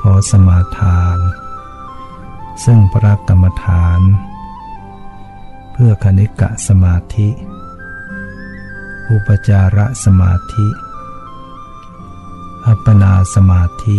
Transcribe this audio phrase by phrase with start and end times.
[0.00, 1.18] ขอสมาทาน
[2.64, 4.00] ซึ่งพระกรรมฐาน
[5.72, 7.28] เพื่อคณิกะสมาธิ
[9.10, 10.68] อุปจาระสมาธิ
[12.66, 13.98] อัปปนาสมาธิ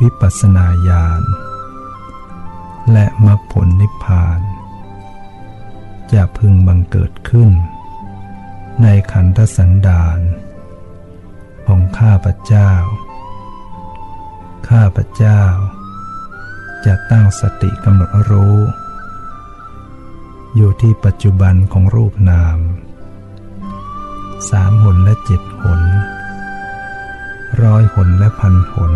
[0.00, 1.22] วิปัสนาญาณ
[2.92, 4.40] และมรรคผลนิพพาน
[6.12, 7.52] จะพึงบังเกิดขึ้น
[8.82, 10.18] ในขันธสันดาน
[11.66, 12.72] ของข้าพเจ้า
[14.74, 15.42] ข้าพเจ้า
[16.86, 18.56] จะตั้งสติกำหนดรู้
[20.54, 22.58] อยู่ที่ปัจจุบันของรูปนาม
[24.50, 25.80] สามหนและเจ็ดหน
[27.62, 28.92] ร้อยหนและพันหน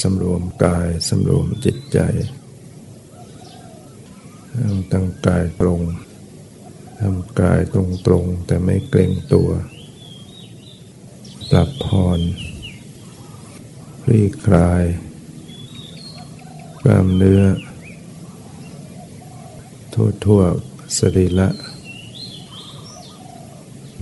[0.00, 1.98] สำรวมกายสำรวมจิตใจ
[4.92, 5.80] ตั้งกายตรง
[7.00, 9.50] ทำกายตรงตรงแต่ไม่เกรงตัว
[11.50, 12.20] ปรับผ่อน
[14.02, 14.84] คลี่คลาย
[16.82, 17.42] กล้ามเนื้อ
[19.92, 20.42] ทั่วทั่ว
[20.98, 21.48] สรีละ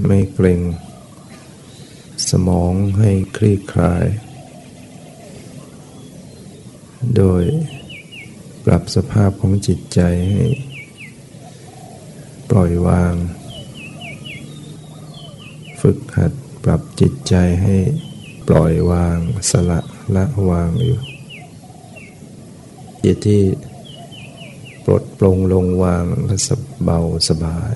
[0.06, 0.60] ไม่เกรง
[2.30, 4.04] สมองให้คลี่คลาย
[7.16, 7.42] โดย
[8.64, 10.00] ปรับสภาพของจิตใจ
[10.30, 10.44] ให้
[12.50, 13.14] ปล่อยวาง
[15.80, 16.32] ฝึกหัด
[16.64, 17.76] ปรับจิตใจให้
[18.48, 19.16] ปล่อยวาง
[19.50, 19.80] สละ
[20.14, 21.00] ละวางอยู่
[23.04, 23.42] จิตที่
[24.84, 26.50] ปลดปลงลงวางก็ส
[26.82, 27.74] เบาสบาย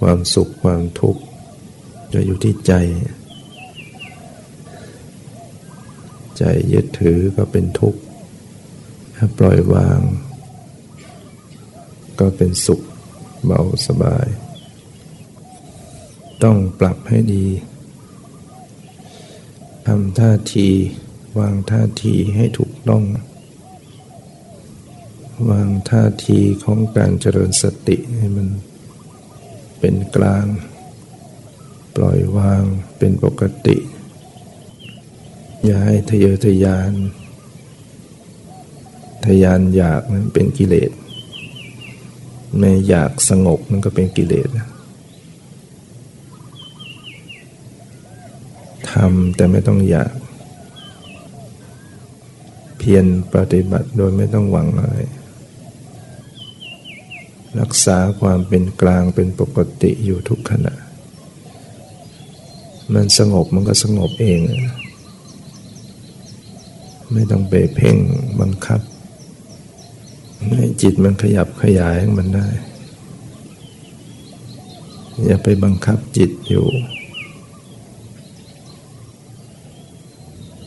[0.00, 1.22] ความสุขความทุกข์
[2.12, 2.72] จะอยู่ที่ใจ
[6.40, 8.00] ใจยึดถือก็เป็นทุกข์
[9.16, 10.00] ถ้าปล่อยวาง
[12.20, 12.80] ก็เป็นสุข
[13.44, 14.26] เบาสบาย
[16.42, 17.46] ต้องปรับให้ดี
[19.86, 20.68] ทำท่าที
[21.38, 23.04] วางท่าทีให้ถูกต้อง
[25.50, 28.48] วางท่าทีของการเจริญสติให้มัน
[29.78, 30.46] เป็นกลาง
[31.96, 32.62] ปล่อยวาง
[32.98, 33.76] เป็นปกติ
[35.64, 36.92] อย่าให้ทะเยอทะยาน
[39.24, 40.90] ทะยานอยากนั้นเป็นกิเลส
[42.58, 44.48] แม้อยากสงบมันก็เป็นกิเลส
[48.90, 50.14] ทำแต่ไม่ต้องอยาก
[52.78, 54.96] เพียรปฏิบัติโดยไม่ต้องหวังอะไร
[57.60, 60.74] รักษาความเป็นกลางเป็นปกติอยู่ทุกขณะ
[62.94, 64.40] มันสงบมันก็สงบเอง
[67.12, 67.96] ไม่ต้องไปเพ่ง
[68.40, 68.80] บังคับ
[70.48, 72.46] ให้จิตมันขยับขยายมันได้
[75.26, 76.66] อย่าไปบังคับจิตอยู่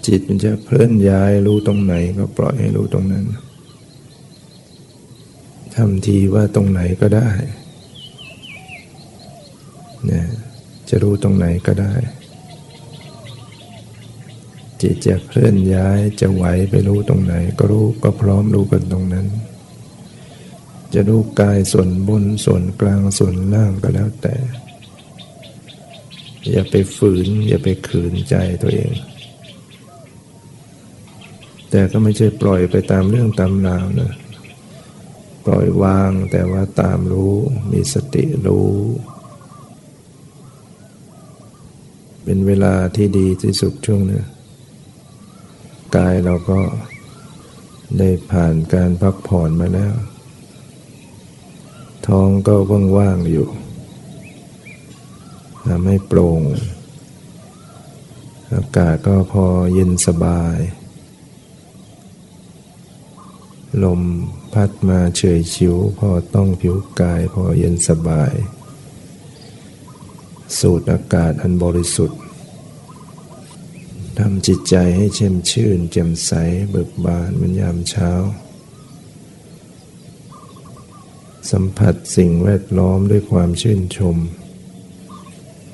[0.08, 3.26] จิตมันจะเคลื่อนย้ายรู้ตรงไหนก็ปล่อยให้รู้ตรงนั้น
[5.76, 7.30] ทำทีว่าตรงไหนก็ได้
[10.06, 10.26] เนี่ย
[10.90, 11.94] จะรู้ตรงไหนก็ได้
[14.84, 19.28] จิตจะเคลื่อนย้ายจะไหวไปรู้ตรงไหน ก็รู้ก็พร้อมรู้กันตรงนั้น
[20.94, 24.36] จะรู้กายส่วนบนส่วนกลางส่วนล่างก็แล้วแต่
[26.52, 28.94] อย่าไปฝืน อย่าไปขืนใจตัวเอง
[31.70, 34.14] แต่ก็ไม่ใช่ปล่อยไปตามเรื่องตามราวนะ
[35.46, 37.34] ปล่อยวางแต่ว่าตามรู้
[37.72, 38.72] มีสติรู้
[42.24, 44.22] เป็นเวลาที่ดีที่สุดช่วงนี้
[45.96, 46.60] กายเราก็
[47.98, 49.96] ได้ผ่านการพักผ่อนมาแล้ว
[52.08, 52.56] ท้องก็
[52.98, 53.48] ว่างๆอยู่
[55.68, 56.42] ทำให้โปร่ง
[58.54, 60.58] อากาศก็พอเย็นสบาย
[63.84, 64.02] ลม
[64.54, 68.34] พัดมาเฉยชิว พอต้องผิวกายพอเย็นสบาย
[70.60, 72.23] สูดอากาศอันบริสุทธิ์
[74.20, 76.32] ทำจิตใจให้เช่มชื่นแจ่มใส
[76.70, 78.12] เบิกบานเหมือนยามเช้า
[81.52, 84.18] สัมผัสสิ่งแวดล้อมด้วยความชื่นชม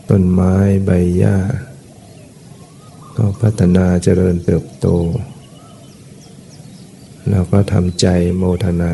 [0.09, 0.55] ต้นไม้
[0.85, 1.37] ใบหญ้า
[3.17, 4.87] ก็พัฒนาเจริญเติบโต
[7.29, 8.07] แล้วก็ทำใจ
[8.37, 8.93] โมทนา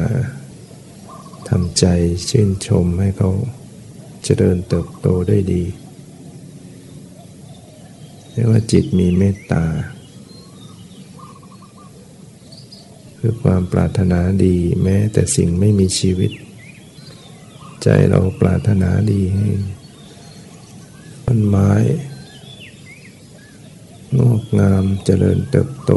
[1.50, 1.86] ทำใจ
[2.30, 3.32] ชื่นชมให้เขา
[4.24, 5.64] เจริญเติบโตได้ดี
[8.36, 9.66] เรียกว่าจิตมีเมตตา
[13.20, 16.32] คือความปรารถนาดีแม้แต่สิ่งไม่มีชีวิต
[17.84, 19.48] ใจเราปรารถนาดีให้
[21.26, 21.72] ต้นไม้
[24.20, 25.92] งอกงามเจริญเติบโต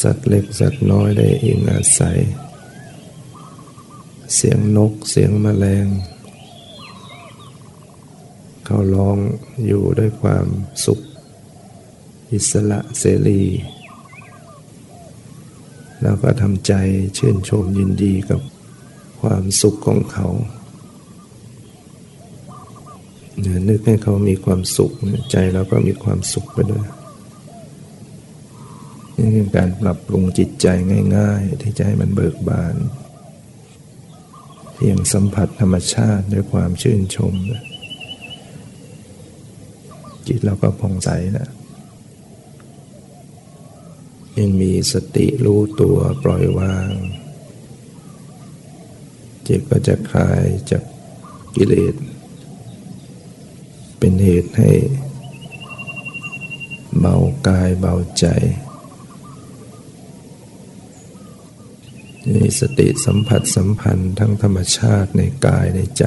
[0.00, 2.18] สัตว์เล็กสัตว์น้อยได้อิงอาศัย
[4.34, 5.86] เสียงนกเสียงแมลง
[8.64, 9.18] เขาร้อง
[9.66, 10.46] อยู่ด้วยความ
[10.86, 11.00] สุข
[12.32, 13.42] อิสระเสรี
[16.02, 16.72] แล้วก็ทำใจ
[17.18, 18.40] ชื่นชมยินดีกับ
[19.20, 20.28] ความสุขของเขา
[23.40, 24.92] เนี่ยนึกให้เขามีความสุข
[25.30, 26.86] ใจเราก็มีความสุขไปด้วย
[29.16, 30.66] นี่คือการปรับปรุงจิตใจ
[31.16, 32.74] ง่าย ๆ ที่จะให้มันเบิกบาน
[34.74, 37.64] เพียงสัมผัสธรรมชาติด้วยความชื่นชมนะ
[40.28, 41.48] จิตเราก็ผ่องใสนะ
[44.38, 46.90] ยังมีสติรู้ตัวปล่อยวาง
[49.48, 50.82] จิตก็จะคลายจาก
[51.56, 51.94] กิเลส
[53.98, 54.70] เป็นเหตุให้
[57.00, 57.16] เบา
[57.46, 58.26] กายเบาใจ
[62.32, 66.04] มีสติสัมผัสสัมพันธ์ทั้งธรรมชาติในกายในใจ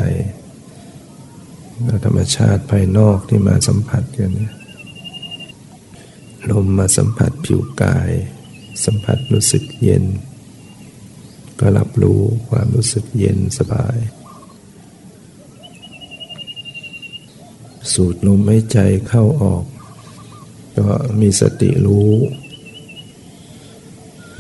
[2.06, 4.31] ธรรมชาติภายนอกที่มาสัมผัสกัน
[6.50, 8.12] ลมมาสัมผัสผิวกาย
[8.85, 10.03] สัมผัสรู้สึกเย็น
[11.59, 13.97] ก็รับรู้ความรู้สึกเย็นสบาย
[17.94, 19.65] สูดลมหายใจเข้าออก
[20.77, 20.88] ก็
[21.19, 22.13] มีสติรู้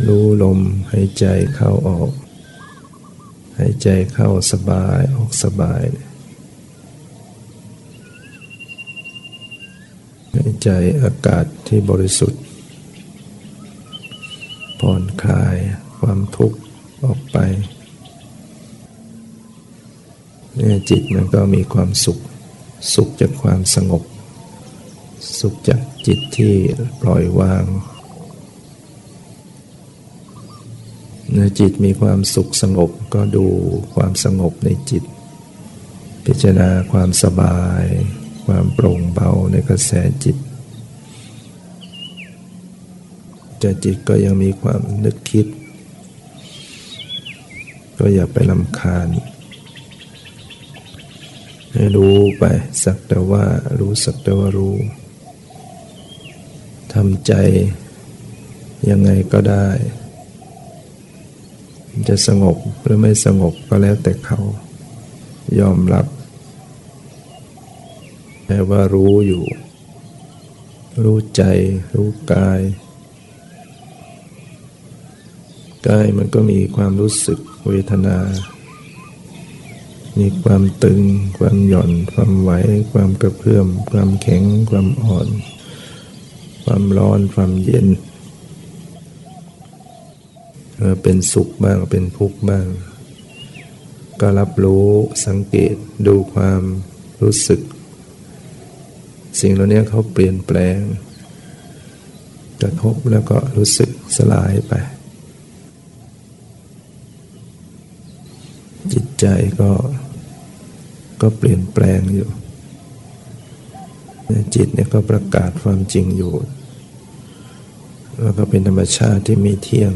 [0.07, 0.59] รู้ลม
[0.91, 1.25] หายใจ
[1.55, 2.11] เข้าออก
[3.57, 10.69] หายใจเข้าสบายออกสบายเใจ
[11.01, 12.41] อากาศที่บริสุทธิ์
[14.79, 15.57] ผ่อนคลาย
[15.99, 16.57] ความทุกข์
[17.05, 17.37] ออกไป
[20.55, 22.19] เนี่ยจิตมันก็มีความสุข
[22.93, 24.03] สุขจากความสงบ
[25.39, 26.53] สุขจากจิตที่
[27.01, 27.63] ปล่อยวาง
[31.31, 33.45] เมื่อจิตมีความสุขสงบก็ดู
[33.95, 35.03] ความสงบในจิต
[36.25, 37.83] พิจารณาความสบาย
[38.45, 39.91] ความโปร่งเบาในกระแส
[40.23, 40.37] จิต
[43.59, 45.47] แต่จิตก็ยังมีความนึกคิด
[47.97, 49.07] ก็อย่าไปลำคาญ
[51.73, 52.43] ให้รู้ไป
[52.83, 53.45] สักแต่ว่า
[53.79, 54.75] รู้สักแต่ว่ารู้
[56.93, 57.33] ทำใจ
[58.89, 59.67] ยังไงก็ได้
[62.07, 64.39] จะสงบหรือไม่สงบก็แล้วแต่เขา
[65.59, 66.05] ยอมรับ
[68.45, 69.43] แค่ว่ารู้อยู่
[71.03, 71.43] รู้ใจ
[71.95, 72.61] รู้กาย
[75.87, 78.17] กายมันก็มีความรู้สึกเวทนา
[80.19, 81.01] มีความตึง
[81.37, 82.51] ความหย่อน ความไหว
[82.91, 85.29] ความกระเพื่อม ความแข็ง ความอ่อน
[86.63, 87.87] ความร้อน ความเย็น
[91.01, 92.67] เป็นสุขบ้าง เป็นทุกข์บ้าง
[94.21, 94.87] ก็รับรู้
[95.27, 95.75] สังเกต
[96.07, 96.61] ดูความ
[97.21, 97.61] รู้สึก
[99.39, 100.79] สิ่งเหล่านี้เขาเปลี่ยนแปลง
[102.61, 104.73] กระทบแล้วก็รู้สึกสลายไป
[108.91, 109.27] จิต ใจ
[109.59, 109.71] ก็
[111.21, 112.29] ก็เปลี่ยนแปลงอยู่
[114.55, 116.33] จิตเนี่ยก็ประกาศความจริงอยู่
[118.21, 119.93] แล้วก็เป็นธรรมชาติที่มีเที่ยง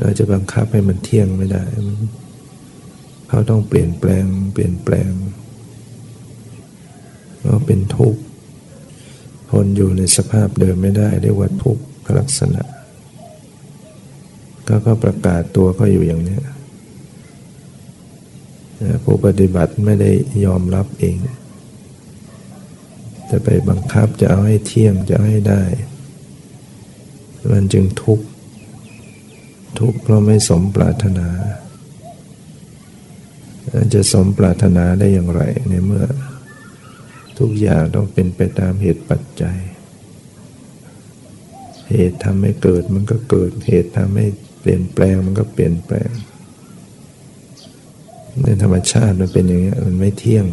[0.00, 1.64] เราจะบังคับให้มันเที่ยงไม่ได้
[3.28, 5.10] เขาต้องเปลี่ยนแปลง เปลี่ยนแปลง
[7.42, 8.20] เราเป็นทุกข์
[9.50, 11.84] ทนอยู่ในสภาพเดิมไม่ได้เรียกว่าทุกข์
[12.18, 12.62] ลักษณะ
[14.68, 16.38] ก็ก็ประกาศตัวก็อยู่อย่างนี้
[19.04, 20.10] ผู้ปฏิบัติไม่ได้
[20.44, 21.16] ยอมรับเอง
[23.30, 25.62] จะไปบังคับจะเอาให้เที่ยงจะให้ได้
[27.52, 28.26] มันจึงทุกข์
[29.80, 31.28] ทุกข์เพราะไม่สมปรารถนา
[33.94, 36.06] จะสมปรารถนาได้อย่างไรในเมื่อ
[37.38, 39.58] ทุกอย่างต้องเป็นไปตามเหตุปัจจัย
[41.90, 44.26] เหตุทำให้เกิดมันก็เกิด เหตุทำให้
[44.66, 46.10] เปลี่ยนแปลงมันก็เปลี่ยนแปลง
[48.42, 50.46] ในธรรมชาติมันเป็นอย่างนี้ มันไม่เที่ยง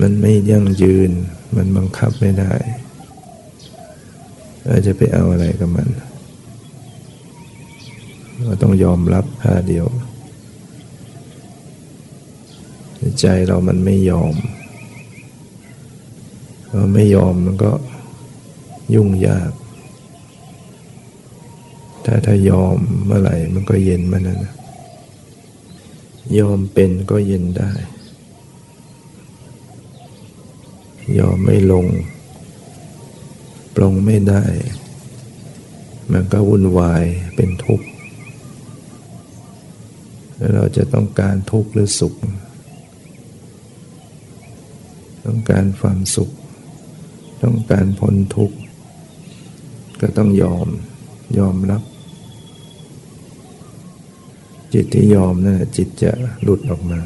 [0.00, 1.10] มันไม่ยั่งยืน
[1.56, 2.54] มันบังคับไม่ได้
[4.66, 5.88] เราจะไปเอาอะไรกับมัน
[8.42, 9.86] เราต้องยอมรับค่าเดียว
[13.20, 14.34] ใจเรามันไม่ยอม
[16.70, 17.72] เราไม่ยอมมันก็
[18.94, 19.50] ยุ่งยาก
[22.04, 24.52] ถ้าถ้ายอมเมื่อไหร่มันก็เย็นมันนะ
[26.38, 27.72] ยอมเป็นก็เย็นได้
[31.18, 31.86] ยอมไม่ลง
[33.74, 34.44] ปลงไม่ได้
[36.12, 37.04] มันก็วุ่นวาย
[37.36, 37.86] เป็นทุกข์
[40.54, 42.14] เราจะต้องการทุกข์หรือสุข
[45.24, 46.30] ต้องการความสุข
[47.42, 48.56] ต้องการพ้นทุกข์
[50.00, 50.66] ก็ต้องยอม
[51.38, 51.82] ยอมรับ
[54.72, 56.12] จิตที่ยอมนะั่นจิตจะ
[56.42, 57.00] หลุดออกมา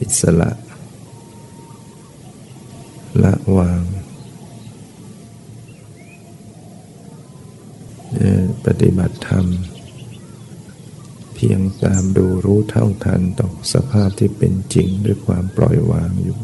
[0.00, 0.50] อิสระ
[3.22, 3.82] ละวาง
[8.64, 9.46] ปฏิบัติธรรม
[11.34, 16.38] เพียงตามดูรู้เท่าทันต่อสภาพที่เป็นจริงด้วยความปล่อยวางอยู่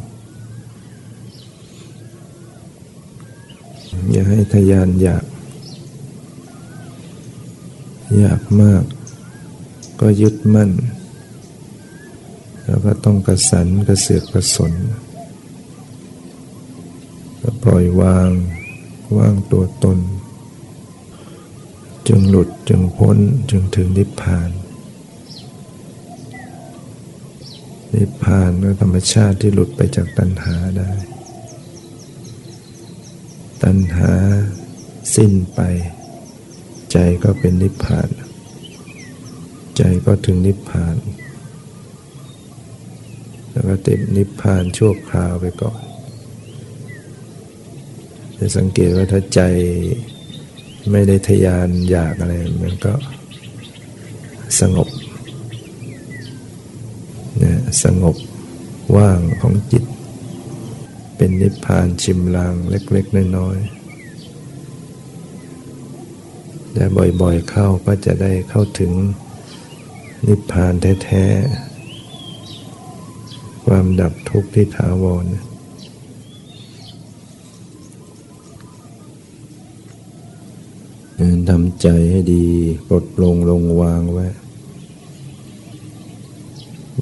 [4.11, 5.25] อย่าให้ทยานอยาก
[8.18, 8.85] อยากมาก
[10.00, 10.71] ก็ยึดมั่น
[12.64, 14.73] แล้วก็ต้องกระสันกระเสือกกระสน
[17.40, 18.28] ก็ปล่อยวาง
[19.16, 19.99] ว่างตัวตน
[22.09, 23.18] จึงหลุดจึงพ้น
[23.50, 24.50] จึงถึงนิพพาน
[27.94, 30.90] นิพพานก็ธรรมชาติที่หลุดไปจากตัณหาได้
[33.62, 34.12] ตัณหา
[35.14, 35.61] สิ้นไป
[36.96, 38.08] ใจก็เป็นนิพพาน
[39.76, 40.96] ใจก็ถึงนิพพาน
[43.50, 45.80] แล้วก็ติดนิพพานชั่วคราวไปก่อน
[48.38, 49.40] จะสังเกตว่าถ้าใจ
[50.90, 52.94] ไม่ได้ทยานอยากอะไร มันก็
[54.60, 54.88] สงบ
[57.42, 58.16] นี่ยสงบ
[58.96, 59.84] ว่างของจิต
[61.16, 63.84] เป็นนิพพานชิมลางเล็ก ๆ น้อยๆ
[66.75, 66.85] แต่
[67.21, 68.93] บ่อยๆเข้าก็จะได้เข้าถึง
[70.26, 70.73] นิพพาน
[71.04, 75.26] แท้ๆ ความดับทุกข์ที่ถาวร
[81.50, 82.47] ทำใจให้ดี
[82.88, 84.26] ปลดลงลงวางไว้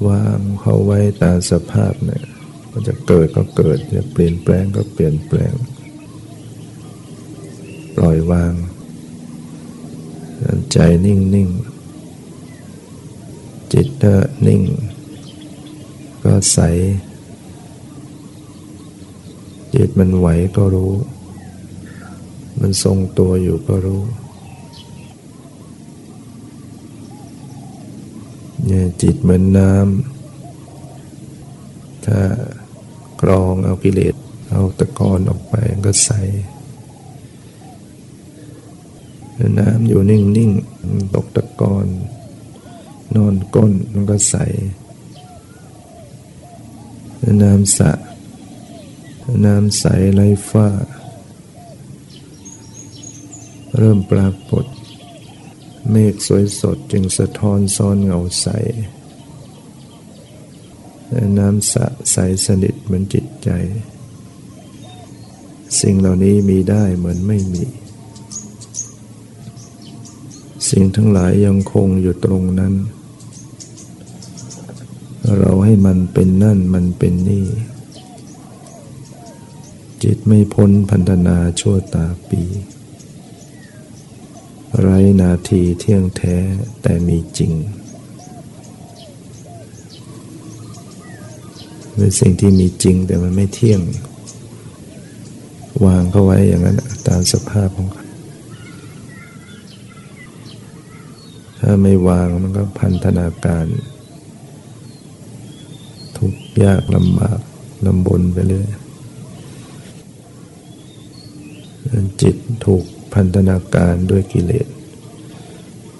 [0.07, 2.23] วางเข้าไว้ตามสภาพเนี่ย
[2.71, 5.53] ก็จะเกิดก็เกิดจะเปลี่ยนแปลงก็เปลี่ยนแปลง
[7.95, 8.53] ปล่อยวาง
[10.73, 11.49] ใจนิ่งนิ่ง
[13.73, 14.15] จิตถ้า
[14.47, 14.61] นิ่ง
[16.23, 16.59] ก็ใส
[19.73, 20.27] จิตมันไหว
[20.57, 20.93] ก็รู้
[22.59, 24.01] มันทรงตัวอยู่ก็รู้
[28.65, 32.19] เนี่ยจิตเหมือนน้ำถ้า
[33.21, 34.15] กรองเอากิเลส
[34.49, 35.53] เอาตะกอนออกไป
[35.85, 36.11] ก็ใส
[39.59, 41.87] น้ำอยู่นิ่งๆตกตะกอน
[43.15, 44.35] นอนก้นมันก็ใส
[47.41, 47.91] น้ำสะ
[49.45, 49.85] น้ำใส
[50.15, 50.67] ไรฟ้า
[53.77, 54.65] เริ่มปรากฏ
[55.91, 58.47] เมฆสวยสดจึงสะท้อนซ้อนเงาใส
[61.39, 63.49] น้ำสะใสสนิทเหมือนจิตใจ
[65.81, 67.65] สิ่งเหล่านี้มีได้เหมือนไม่มี
[70.75, 72.73] สิ่งทั้งหลายยังคงอยู่ตรงนั้น
[75.37, 77.47] เราให้มันเป็นนั่นมันเป็นนี่
[80.03, 82.43] จิตไม่พ้นพันธนาชั่วตาปี
[84.81, 84.89] ไร
[85.21, 86.35] นาทีเที่ยงแท้
[86.81, 87.53] แต่มีจริง
[91.95, 93.81] เป็นสิ่งที่มีจริงแต่มันไม่เที่ยง
[95.85, 96.77] วางเข้าไว้อย่างนั้น
[97.07, 98.02] ตามสภาพของเขา
[101.65, 103.65] ถ้าไม่วางมันก็พันธนาการ
[106.17, 107.39] ทุกยากลำบาก
[107.85, 108.69] ลำบนไปเรื่อย
[112.21, 114.67] จิตถูกพันธนาการด้วยกิเลส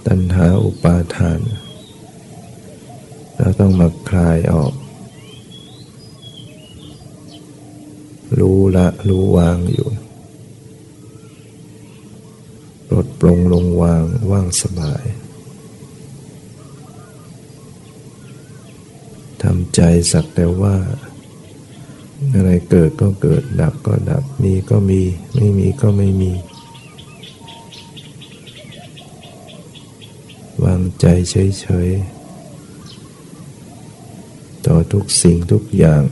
[0.08, 1.40] ตัณหาอุปาทาน
[3.38, 4.74] เราต้องมาคลายออก
[8.40, 9.90] รู้ละรู้วางอยู่
[12.88, 15.04] ปลดปลงลงวางว่างสบาย
[19.48, 20.76] ทำ ใจสักแต่ว่า
[22.34, 25.02] อะไรเกิดก็เกิด ดับก็ดับ มีก็มี
[25.34, 26.32] ไม่มีก็ไม่มี
[30.64, 36.04] วางใจเฉยๆ ต่อทุกสิ่งทุกอย่าง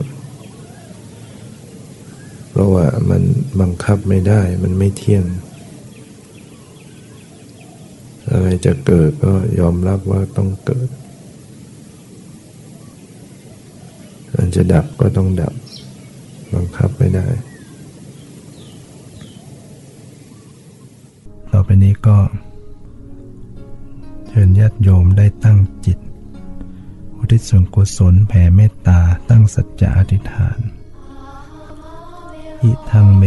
[2.50, 3.22] เพราะว่ามัน
[3.60, 5.24] บังคับไม่ได้ มันไม่เที่ยง
[8.30, 10.88] อะไรจะเกิดก็ยอมรับว่าต้องเกิด
[14.36, 15.54] มัน จะดับก็ต้องดับ
[16.54, 17.26] บังคับไม่ได้
[21.50, 22.18] ต่อไปนี้ก็
[24.28, 25.98] เชิญญาติโยมได้ตั้งจิต
[27.16, 30.58] อุทิศส่วนกุศลแผ่เมตตาตั้งสัจจะอธิษฐาน
[32.62, 33.24] อิทังเม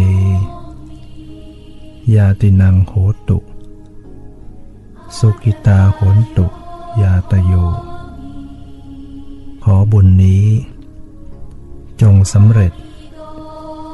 [2.15, 2.93] ยาตินังโห
[3.29, 3.37] ตุ
[5.17, 6.47] สุกิตาโหนตุ
[7.01, 7.53] ยาตโย
[9.63, 10.45] ขอบุญนี้
[12.01, 12.73] จงสำเร็จ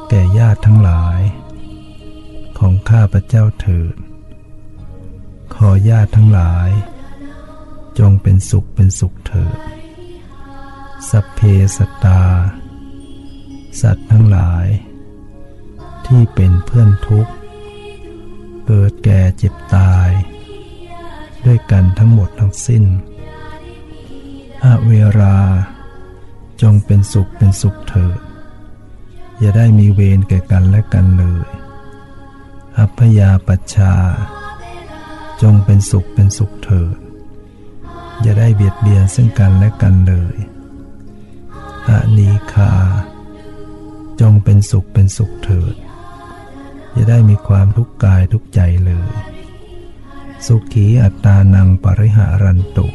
[0.08, 1.20] แก่ญาติทั้งหลาย
[2.58, 3.94] ของข้าพระเจ้าเถิด
[5.54, 6.70] ขอญาติทั้งหลาย
[7.98, 9.58] จงเป็นสุขเป็นสุขเถิด
[11.10, 11.40] สัพเพ
[11.76, 12.22] สตา
[13.80, 14.66] สัตว์ทั้งหลาย
[16.06, 17.32] ที่เป็นเพื่อนทุกข์
[18.66, 20.10] เกิดแก่เจ็บตาย
[21.44, 22.84] ด้วยกันทั้งหมดทั้งสิ้น
[24.64, 25.38] อเวรา
[26.62, 28.18] จงเป็นสุขเป็นสุขเถิด
[29.38, 31.46] อย่าได้มีเวรแก่กันและกันเลย
[32.78, 33.94] อัพยาปัชชา
[35.42, 36.96] จงเป็นสุขเป็นสุขเถิด
[38.20, 40.36] อย่าได้เบียดเบียนซึ่งกันและกันเลย
[41.88, 42.72] อานีคา
[44.20, 45.74] จงเป็นสุขเป็นสุขเถิด
[46.92, 49.10] อย่าได้มีความทุกข์กายทุกใจเลย
[50.46, 52.86] สุขีอัตตานังปริหารันตุ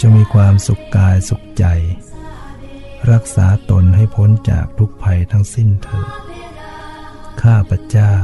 [0.00, 1.64] จะมีความสุขกายสุขใจ
[3.12, 6.10] รักษาตนให้พ้นจากทุกภัยทั้งสิ้นเถิด
[7.42, 8.14] ข้าพเจ้า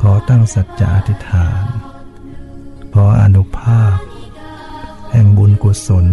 [0.00, 1.64] ขอตั้งสัจจะอธิษฐาน
[2.94, 3.96] ขออนุภาพ
[5.12, 6.06] แห่งบุญกุศล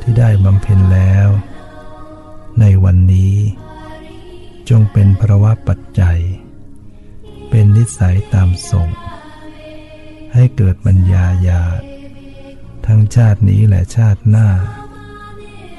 [0.00, 1.28] ที่ได้บำเพ็ญแล้ว
[2.60, 3.34] ในวันนี้
[4.68, 6.20] จงเป็นพระวะปัจจัย
[7.48, 8.88] เป็นนิสัยตามส่ง
[10.34, 11.62] ให้เกิดปัญญาญา
[12.86, 14.48] ทั้งชาตินี้และชาติหน้า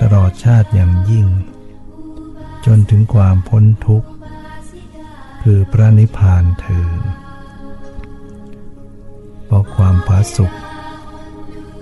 [0.02, 1.28] ตลอดชาติอย่างยิ่ง
[2.66, 4.10] จนถึงความพ้นทุกข์
[5.44, 7.02] คือพระนิพพานเถิด
[9.46, 10.56] เพราะความผาสุข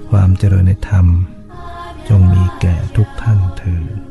[0.09, 1.07] ความเจริญในธรรม
[2.09, 4.10] จงมีแก่ทุกท่านเถิด